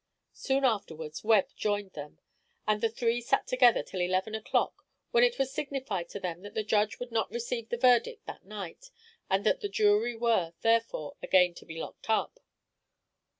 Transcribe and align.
Soon 0.33 0.63
afterwards 0.65 1.23
Webb 1.23 1.49
joined 1.55 1.91
them, 1.91 2.17
and 2.67 2.81
the 2.81 2.89
three 2.89 3.21
sat 3.21 3.45
together 3.45 3.83
till 3.83 4.01
eleven 4.01 4.33
o'clock, 4.33 4.83
when 5.11 5.23
it 5.23 5.37
was 5.37 5.53
signified 5.53 6.09
to 6.09 6.19
them 6.19 6.41
that 6.41 6.55
the 6.55 6.63
judge 6.63 6.97
would 6.97 7.11
not 7.11 7.29
receive 7.29 7.69
the 7.69 7.77
verdict 7.77 8.25
that 8.25 8.43
night; 8.43 8.89
and 9.29 9.45
that 9.45 9.61
the 9.61 9.69
jury 9.69 10.15
were, 10.15 10.55
therefore, 10.63 11.17
again 11.21 11.53
to 11.53 11.67
be 11.67 11.77
locked 11.79 12.09
up. 12.09 12.39